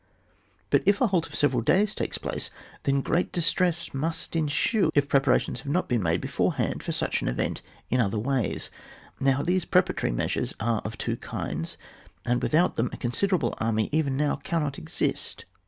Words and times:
But 0.71 0.81
if 0.87 0.99
a 0.99 1.05
halt 1.05 1.27
of 1.27 1.35
several 1.35 1.61
days 1.61 1.93
takes 1.93 2.17
place, 2.17 2.49
then 2.85 3.01
great 3.01 3.31
distress 3.31 3.93
must 3.93 4.35
ensue 4.35 4.89
if 4.95 5.07
preparations 5.07 5.59
have 5.59 5.71
not 5.71 5.87
been 5.87 6.01
made 6.01 6.21
before 6.21 6.53
hand 6.55 6.81
for 6.81 6.91
such 6.91 7.21
an 7.21 7.27
event 7.27 7.61
in 7.91 8.01
other 8.01 8.17
ways. 8.17 8.71
Now 9.19 9.43
these 9.43 9.63
preparatory 9.63 10.11
measures 10.11 10.55
are 10.59 10.81
of 10.83 10.97
two 10.97 11.17
kinds, 11.17 11.77
and 12.25 12.41
without 12.41 12.77
them 12.77 12.89
a 12.91 12.97
consi 12.97 13.27
derable 13.29 13.53
army 13.59 13.89
even 13.91 14.17
now 14.17 14.37
cannot 14.37 14.79
exist. 14.79 15.45